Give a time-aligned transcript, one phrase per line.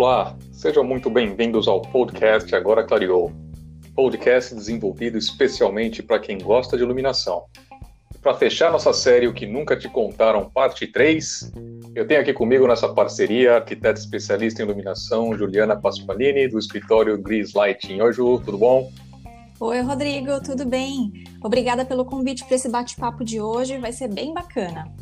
[0.00, 3.32] Olá, sejam muito bem-vindos ao podcast Agora Clareou.
[3.96, 7.46] Podcast desenvolvido especialmente para quem gosta de iluminação.
[8.22, 11.52] Para fechar nossa série O que Nunca Te Contaram, parte 3,
[11.96, 17.20] eu tenho aqui comigo nessa parceria a arquiteta especialista em iluminação Juliana Pasqualini, do escritório
[17.20, 18.00] Gris Lighting.
[18.00, 18.92] Oi, Ju, tudo bom?
[19.58, 21.12] Oi, Rodrigo, tudo bem?
[21.42, 24.94] Obrigada pelo convite para esse bate-papo de hoje, vai ser bem bacana.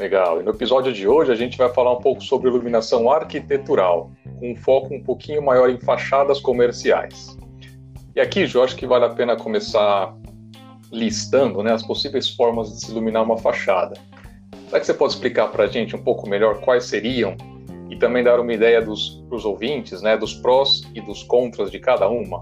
[0.00, 0.40] Legal.
[0.40, 4.50] E no episódio de hoje a gente vai falar um pouco sobre iluminação arquitetural, com
[4.50, 7.36] um foco um pouquinho maior em fachadas comerciais.
[8.16, 10.16] E aqui, acho que vale a pena começar
[10.90, 13.94] listando né, as possíveis formas de se iluminar uma fachada.
[14.66, 17.36] Será que você pode explicar para a gente um pouco melhor quais seriam
[17.88, 21.78] e também dar uma ideia dos os ouvintes, né, dos prós e dos contras de
[21.78, 22.40] cada uma?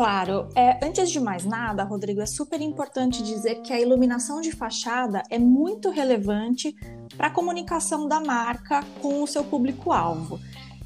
[0.00, 0.48] Claro.
[0.54, 5.22] É, antes de mais nada, Rodrigo, é super importante dizer que a iluminação de fachada
[5.28, 6.74] é muito relevante
[7.18, 10.40] para a comunicação da marca com o seu público-alvo.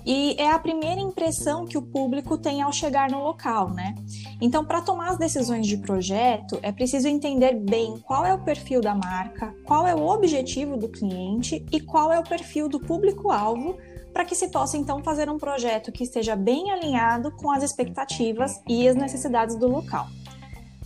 [0.05, 3.95] E é a primeira impressão que o público tem ao chegar no local, né?
[4.41, 8.81] Então, para tomar as decisões de projeto, é preciso entender bem qual é o perfil
[8.81, 13.77] da marca, qual é o objetivo do cliente e qual é o perfil do público-alvo
[14.15, 18.63] para que se possa então fazer um projeto que esteja bem alinhado com as expectativas
[18.69, 20.07] e as necessidades do local.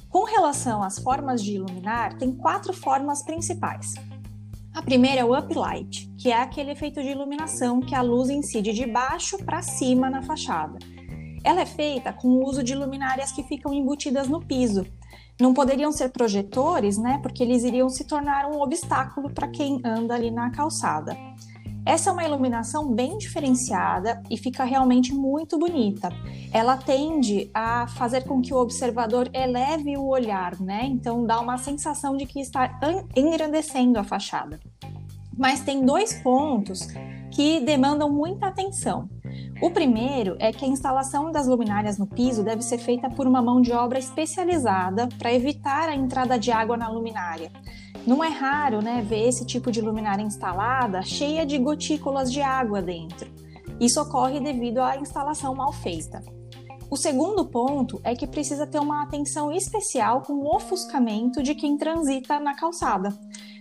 [0.08, 3.94] Com relação às formas de iluminar, tem quatro formas principais.
[4.74, 8.72] A primeira é o uplight, que é aquele efeito de iluminação que a luz incide
[8.72, 10.78] de baixo para cima na fachada.
[11.44, 14.86] Ela é feita com o uso de luminárias que ficam embutidas no piso.
[15.38, 17.18] Não poderiam ser projetores, né?
[17.22, 21.14] Porque eles iriam se tornar um obstáculo para quem anda ali na calçada.
[21.89, 26.11] Essa é uma iluminação bem diferenciada e fica realmente muito bonita.
[26.53, 30.84] Ela tende a fazer com que o observador eleve o olhar, né?
[30.84, 32.78] Então dá uma sensação de que está
[33.17, 34.61] engrandecendo a fachada.
[35.34, 36.89] Mas tem dois pontos
[37.30, 39.08] que demandam muita atenção.
[39.62, 43.41] O primeiro é que a instalação das luminárias no piso deve ser feita por uma
[43.41, 47.51] mão de obra especializada para evitar a entrada de água na luminária.
[48.08, 52.80] Não é raro né, ver esse tipo de luminária instalada cheia de gotículas de água
[52.80, 53.30] dentro.
[53.79, 56.23] Isso ocorre devido à instalação mal feita.
[56.91, 61.77] O segundo ponto é que precisa ter uma atenção especial com o ofuscamento de quem
[61.77, 63.13] transita na calçada.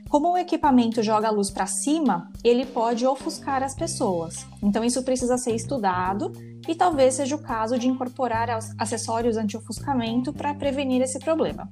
[0.08, 4.48] Como o equipamento joga a luz para cima, ele pode ofuscar as pessoas.
[4.64, 6.32] Então, isso precisa ser estudado
[6.66, 8.48] e talvez seja o caso de incorporar
[8.78, 11.70] acessórios anti-ofuscamento para prevenir esse problema.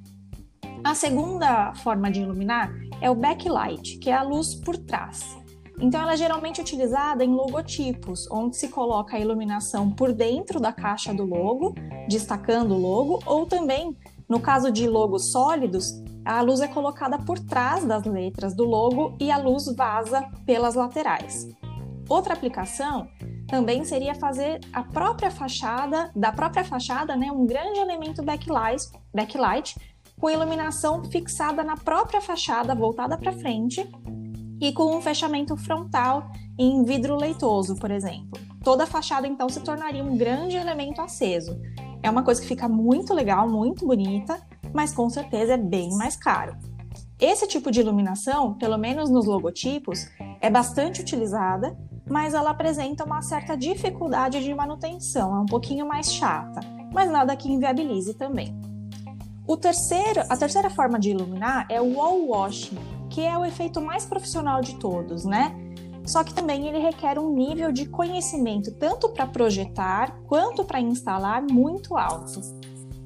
[0.83, 2.71] A segunda forma de iluminar
[3.01, 5.35] é o backlight, que é a luz por trás.
[5.79, 10.71] Então, ela é geralmente utilizada em logotipos, onde se coloca a iluminação por dentro da
[10.71, 11.75] caixa do logo,
[12.07, 13.95] destacando o logo, ou também,
[14.29, 19.15] no caso de logos sólidos, a luz é colocada por trás das letras do logo
[19.19, 21.47] e a luz vaza pelas laterais.
[22.07, 23.07] Outra aplicação
[23.47, 29.75] também seria fazer a própria fachada, da própria fachada, né, um grande elemento backlight, backlight
[30.19, 33.87] com iluminação fixada na própria fachada voltada para frente
[34.61, 38.39] e com um fechamento frontal em vidro leitoso, por exemplo.
[38.63, 41.59] Toda a fachada então se tornaria um grande elemento aceso.
[42.01, 44.41] É uma coisa que fica muito legal, muito bonita,
[44.73, 46.55] mas com certeza é bem mais caro.
[47.19, 50.07] Esse tipo de iluminação, pelo menos nos logotipos,
[50.41, 51.77] é bastante utilizada,
[52.09, 56.59] mas ela apresenta uma certa dificuldade de manutenção, é um pouquinho mais chata,
[56.93, 58.74] mas nada que inviabilize também.
[59.47, 62.77] O terceiro, a terceira forma de iluminar é o wall washing,
[63.11, 65.55] que é o efeito mais profissional de todos, né?
[66.03, 71.43] Só que também ele requer um nível de conhecimento tanto para projetar quanto para instalar
[71.43, 72.41] muito alto.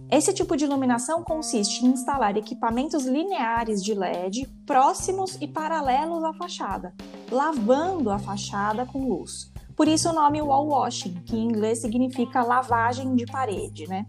[0.09, 6.33] Esse tipo de iluminação consiste em instalar equipamentos lineares de LED próximos e paralelos à
[6.33, 6.95] fachada,
[7.29, 9.51] lavando a fachada com luz.
[9.75, 14.05] Por isso o nome wall washing, que em inglês significa lavagem de parede, né?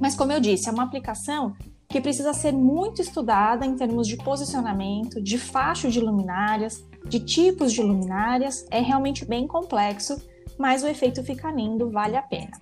[0.00, 1.54] Mas, como eu disse, é uma aplicação
[1.88, 7.72] que precisa ser muito estudada em termos de posicionamento, de facho de luminárias, de tipos
[7.72, 8.66] de luminárias.
[8.70, 10.20] É realmente bem complexo,
[10.58, 12.52] mas o efeito fica lindo, vale a pena.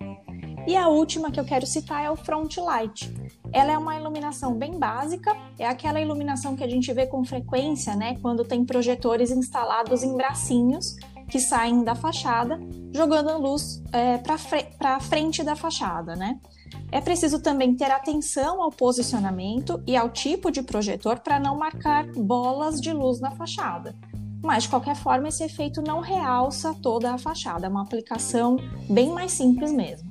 [0.65, 3.13] E a última que eu quero citar é o front light.
[3.53, 7.95] Ela é uma iluminação bem básica, é aquela iluminação que a gente vê com frequência,
[7.95, 10.97] né, quando tem projetores instalados em bracinhos
[11.29, 12.59] que saem da fachada,
[12.93, 16.39] jogando a luz é, para a frente da fachada, né?
[16.91, 22.05] É preciso também ter atenção ao posicionamento e ao tipo de projetor para não marcar
[22.13, 23.93] bolas de luz na fachada.
[24.43, 28.57] Mas, de qualquer forma, esse efeito não realça toda a fachada, é uma aplicação
[28.89, 30.07] bem mais simples mesmo.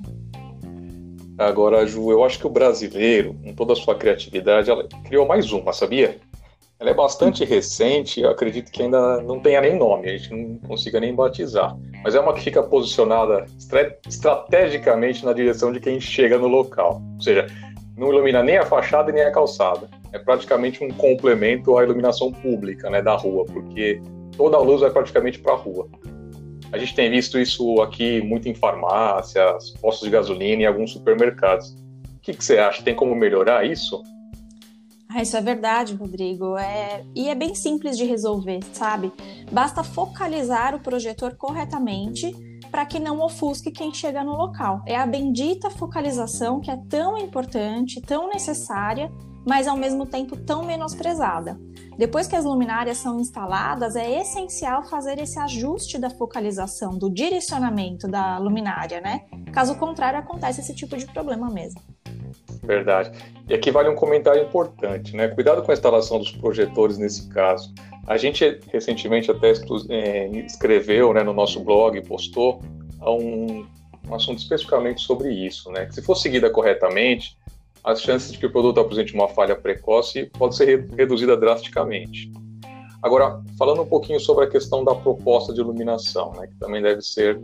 [1.37, 5.51] Agora, Ju, eu acho que o brasileiro, com toda a sua criatividade, ela criou mais
[5.51, 6.19] uma, sabia?
[6.79, 10.59] Ela é bastante recente, eu acredito que ainda não tenha nem nome, a gente não
[10.59, 11.75] consiga nem batizar.
[12.03, 13.45] Mas é uma que fica posicionada
[14.07, 17.01] estrategicamente na direção de quem chega no local.
[17.15, 17.47] Ou seja,
[17.97, 19.89] não ilumina nem a fachada nem a calçada.
[20.13, 23.99] É praticamente um complemento à iluminação pública né, da rua, porque
[24.37, 25.89] toda a luz vai praticamente para a rua.
[26.71, 31.71] A gente tem visto isso aqui muito em farmácias, postos de gasolina e alguns supermercados.
[32.17, 32.83] O que, que você acha?
[32.83, 34.03] Tem como melhorar isso?
[35.17, 36.55] Ah, isso é verdade, Rodrigo.
[36.59, 37.03] É...
[37.15, 39.11] E é bem simples de resolver, sabe?
[39.51, 42.31] Basta focalizar o projetor corretamente
[42.69, 44.83] para que não ofusque quem chega no local.
[44.85, 49.11] É a bendita focalização que é tão importante, tão necessária,
[49.43, 51.59] mas ao mesmo tempo tão menosprezada.
[51.97, 58.07] Depois que as luminárias são instaladas, é essencial fazer esse ajuste da focalização, do direcionamento
[58.07, 59.21] da luminária, né?
[59.51, 61.81] Caso contrário, acontece esse tipo de problema mesmo.
[62.67, 63.11] Verdade.
[63.47, 65.29] E aqui vale um comentário importante, né?
[65.29, 67.73] Cuidado com a instalação dos projetores nesse caso.
[68.05, 69.53] A gente recentemente até
[69.89, 72.61] é, escreveu né, no nosso blog, postou
[73.01, 73.65] um,
[74.09, 75.85] um assunto especificamente sobre isso, né?
[75.85, 77.37] Que se for seguida corretamente,
[77.85, 82.29] as chances de que o produto apresente uma falha precoce pode ser reduzida drasticamente.
[83.01, 87.01] Agora, falando um pouquinho sobre a questão da proposta de iluminação, né, que também deve
[87.01, 87.39] ser,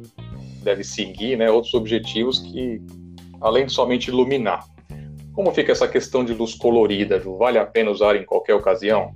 [0.64, 2.82] deve seguir, né, outros objetivos que,
[3.40, 4.66] além de somente iluminar,
[5.34, 7.38] como fica essa questão de luz colorida, Ju?
[7.38, 9.14] Vale a pena usar em qualquer ocasião?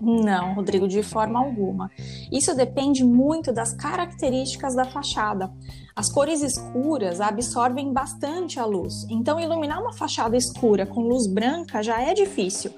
[0.00, 1.90] Não, Rodrigo, de forma alguma.
[2.30, 5.50] Isso depende muito das características da fachada.
[5.94, 11.82] As cores escuras absorvem bastante a luz, então iluminar uma fachada escura com luz branca
[11.82, 12.70] já é difícil.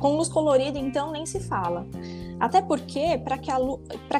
[0.00, 1.86] Com luz colorida, então, nem se fala.
[2.40, 3.50] Até porque, para que,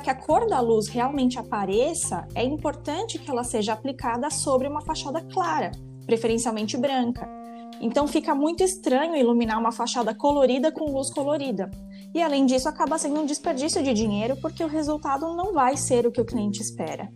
[0.02, 4.82] que, a cor da luz realmente apareça, é importante que ela seja aplicada sobre uma
[4.82, 5.73] fachada clara,
[6.05, 7.38] preferencialmente branca.
[7.80, 11.70] Então fica muito estranho iluminar uma fachada colorida com luz colorida.
[12.14, 16.06] E além disso, acaba sendo um desperdício de dinheiro porque o resultado não vai ser
[16.06, 17.08] o que o cliente espera.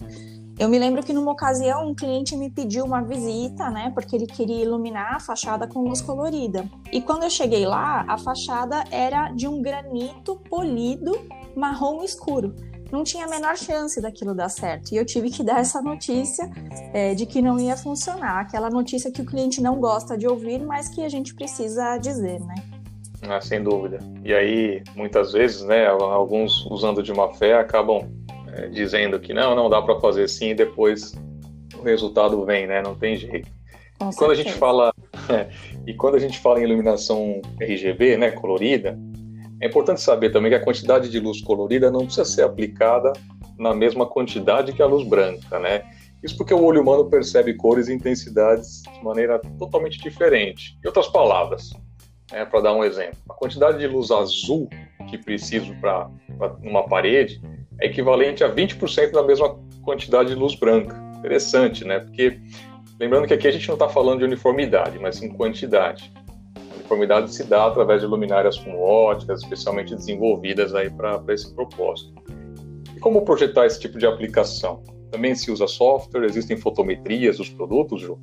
[0.58, 4.26] Eu me lembro que numa ocasião um cliente me pediu uma visita, né, porque ele
[4.26, 6.68] queria iluminar a fachada com luz colorida.
[6.92, 11.18] E quando eu cheguei lá, a fachada era de um granito polido
[11.56, 12.54] marrom escuro
[12.92, 14.92] não tinha a menor chance daquilo dar certo.
[14.92, 16.48] E eu tive que dar essa notícia
[16.92, 18.40] é, de que não ia funcionar.
[18.40, 22.38] Aquela notícia que o cliente não gosta de ouvir, mas que a gente precisa dizer,
[22.40, 22.54] né?
[23.22, 23.98] Ah, sem dúvida.
[24.22, 28.10] E aí, muitas vezes, né, alguns usando de má fé acabam
[28.52, 31.14] é, dizendo que não, não dá para fazer assim e depois
[31.78, 32.82] o resultado vem, né?
[32.82, 33.48] Não tem jeito.
[33.98, 34.92] Com quando a gente fala
[35.86, 38.98] e quando a gente fala em iluminação RGB, né, colorida,
[39.62, 43.12] é importante saber também que a quantidade de luz colorida não precisa ser aplicada
[43.56, 45.84] na mesma quantidade que a luz branca, né?
[46.20, 50.76] Isso porque o olho humano percebe cores e intensidades de maneira totalmente diferente.
[50.82, 51.70] Em outras palavras,
[52.32, 54.68] né, para dar um exemplo, a quantidade de luz azul
[55.08, 56.10] que preciso para
[56.60, 57.40] uma parede
[57.80, 60.96] é equivalente a 20% da mesma quantidade de luz branca.
[61.18, 62.00] Interessante, né?
[62.00, 62.40] Porque
[62.98, 66.12] lembrando que aqui a gente não está falando de uniformidade, mas sim quantidade
[66.92, 72.12] uniformidade se dá através de luminárias com óticas, especialmente desenvolvidas aí para esse propósito.
[72.94, 74.82] E como projetar esse tipo de aplicação?
[75.10, 76.24] Também se usa software?
[76.24, 78.18] Existem fotometrias dos produtos, Ju?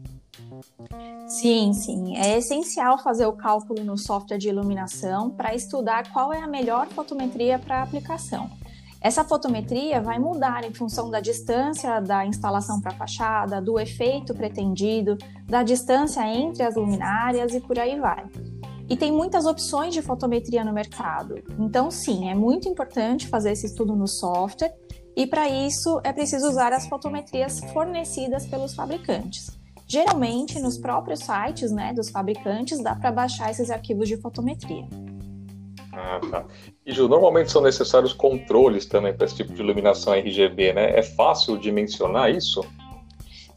[1.28, 2.18] Sim, sim.
[2.18, 6.88] É essencial fazer o cálculo no software de iluminação para estudar qual é a melhor
[6.88, 8.50] fotometria para a aplicação.
[9.02, 14.34] Essa fotometria vai mudar em função da distância da instalação para a fachada, do efeito
[14.34, 18.26] pretendido, da distância entre as luminárias e por aí vai.
[18.90, 21.36] E tem muitas opções de fotometria no mercado.
[21.60, 24.74] Então, sim, é muito importante fazer esse estudo no software
[25.16, 29.60] e para isso é preciso usar as fotometrias fornecidas pelos fabricantes.
[29.86, 34.88] Geralmente, nos próprios sites né, dos fabricantes, dá para baixar esses arquivos de fotometria.
[35.92, 36.46] Ah, tá.
[36.86, 40.98] E Ju, normalmente são necessários controles também para esse tipo de iluminação RGB, né?
[40.98, 42.62] É fácil dimensionar isso?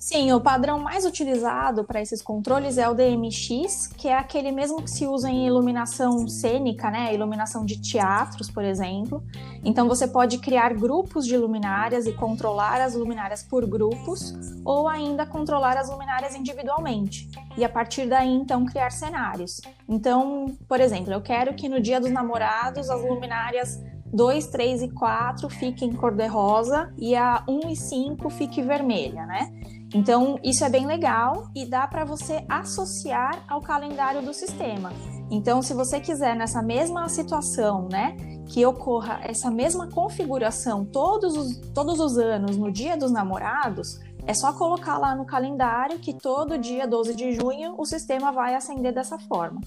[0.02, 4.82] Sim, o padrão mais utilizado para esses controles é o DMX, que é aquele mesmo
[4.82, 7.14] que se usa em iluminação cênica, né?
[7.14, 9.22] Iluminação de teatros, por exemplo.
[9.64, 15.24] Então você pode criar grupos de luminárias e controlar as luminárias por grupos, ou ainda
[15.24, 17.30] controlar as luminárias individualmente.
[17.56, 19.60] E a partir daí, então, criar cenários.
[19.88, 23.80] Então, por exemplo, eu quero que no dia dos namorados as luminárias
[24.12, 29.48] 2, 3 e 4 fiquem cor-de-rosa e a 1 e 5 fique vermelha, né?
[29.94, 34.90] Então, isso é bem legal e dá para você associar ao calendário do sistema.
[35.30, 41.56] Então, se você quiser nessa mesma situação, né, que ocorra essa mesma configuração todos os,
[41.74, 46.58] todos os anos no dia dos namorados, é só colocar lá no calendário que todo
[46.58, 49.60] dia 12 de junho o sistema vai acender dessa forma.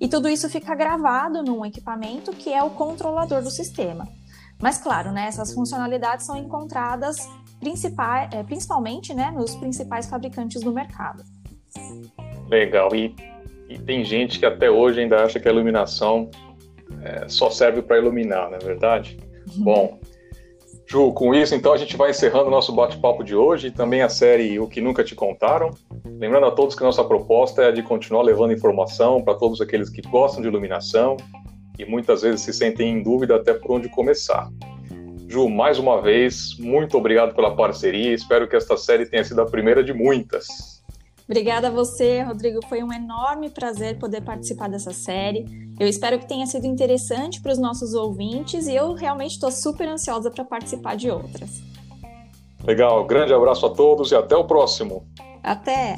[0.00, 4.06] E tudo isso fica gravado num equipamento que é o controlador do sistema.
[4.60, 7.16] Mas claro, né, essas funcionalidades são encontradas
[8.46, 11.22] principalmente né, nos principais fabricantes do mercado.
[12.48, 12.94] Legal.
[12.94, 13.14] E,
[13.68, 16.30] e, tem gente que até hoje ainda acha que a iluminação
[17.02, 19.18] é, só serve para iluminar, não é verdade?
[19.56, 19.64] Uhum.
[19.64, 20.00] Bom,
[20.88, 24.02] Ju, com isso, então, a gente vai encerrando o nosso bate-papo de hoje e também
[24.02, 25.70] a série O Que Nunca Te Contaram.
[26.04, 30.00] Lembrando a todos que nossa proposta é de continuar levando informação para todos aqueles que
[30.02, 31.16] gostam de iluminação
[31.76, 34.48] e muitas vezes se sentem em dúvida até por onde começar.
[35.36, 38.14] Ju, mais uma vez, muito obrigado pela parceria.
[38.14, 40.82] Espero que esta série tenha sido a primeira de muitas.
[41.28, 42.60] Obrigada a você, Rodrigo.
[42.66, 45.44] Foi um enorme prazer poder participar dessa série.
[45.78, 49.86] Eu espero que tenha sido interessante para os nossos ouvintes e eu realmente estou super
[49.86, 51.60] ansiosa para participar de outras.
[52.64, 55.06] Legal, grande abraço a todos e até o próximo.
[55.42, 55.96] Até!